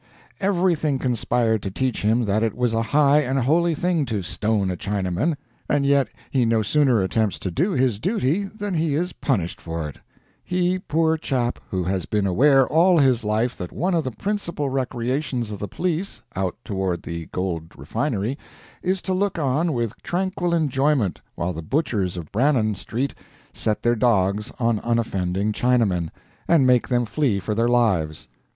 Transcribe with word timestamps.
Everything 0.39 0.97
conspired 0.97 1.61
to 1.61 1.69
teach 1.69 2.01
him 2.01 2.25
that 2.25 2.41
it 2.41 2.55
was 2.55 2.73
a 2.73 2.81
high 2.81 3.19
and 3.19 3.37
holy 3.37 3.75
thing 3.75 4.03
to 4.07 4.23
stone 4.23 4.71
a 4.71 4.75
Chinaman, 4.75 5.35
and 5.69 5.85
yet 5.85 6.07
he 6.31 6.43
no 6.43 6.63
sooner 6.63 7.03
attempts 7.03 7.37
to 7.37 7.51
do 7.51 7.69
his 7.73 7.99
duty 7.99 8.45
than 8.45 8.73
he 8.73 8.95
is 8.95 9.13
punished 9.13 9.61
for 9.61 9.87
it 9.87 9.99
he, 10.43 10.79
poor 10.79 11.17
chap, 11.17 11.59
who 11.69 11.83
has 11.83 12.07
been 12.07 12.25
aware 12.25 12.67
all 12.67 12.97
his 12.97 13.23
life 13.23 13.55
that 13.55 13.71
one 13.71 13.93
of 13.93 14.03
the 14.03 14.09
principal 14.09 14.71
recreations 14.71 15.51
of 15.51 15.59
the 15.59 15.67
police, 15.67 16.23
out 16.35 16.55
toward 16.65 17.03
the 17.03 17.27
Gold 17.27 17.71
Refinery, 17.77 18.39
is 18.81 19.03
to 19.03 19.13
look 19.13 19.37
on 19.37 19.71
with 19.71 19.95
tranquil 20.01 20.51
enjoyment 20.51 21.21
while 21.35 21.53
the 21.53 21.61
butchers 21.61 22.17
of 22.17 22.31
Brannan 22.31 22.73
Street 22.73 23.13
set 23.53 23.83
their 23.83 23.95
dogs 23.95 24.51
on 24.57 24.79
unoffending 24.79 25.51
Chinamen, 25.51 26.09
and 26.47 26.65
make 26.65 26.87
them 26.87 27.05
flee 27.05 27.39
for 27.39 27.53
their 27.53 27.69
lives. 27.69 28.27